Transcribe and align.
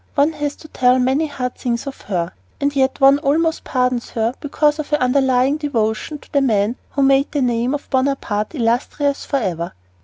One 0.15 0.33
has 0.33 0.55
to 0.55 0.67
tell 0.67 0.97
many 0.97 1.27
hard 1.27 1.53
things 1.53 1.85
of 1.85 2.01
her; 2.01 2.31
and 2.59 2.75
yet 2.75 2.99
one 2.99 3.19
almost 3.19 3.63
pardons 3.63 4.09
her 4.09 4.33
because 4.39 4.79
of 4.79 4.89
her 4.89 4.97
underlying 4.99 5.57
devotion 5.57 6.17
to 6.17 6.31
the 6.31 6.41
man 6.41 6.75
who 6.93 7.03
made 7.03 7.31
the 7.31 7.41
name 7.43 7.75
of 7.75 7.87
Bonaparte 7.91 8.55
illustrious 8.55 9.25
for 9.25 9.37
ever. 9.37 9.73